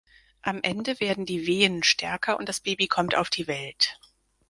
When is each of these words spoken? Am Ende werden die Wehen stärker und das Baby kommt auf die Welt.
Am 0.41 0.63
Ende 0.63 0.99
werden 0.99 1.27
die 1.27 1.45
Wehen 1.45 1.83
stärker 1.83 2.39
und 2.39 2.49
das 2.49 2.59
Baby 2.59 2.87
kommt 2.87 3.13
auf 3.13 3.29
die 3.29 3.45
Welt. 3.45 3.99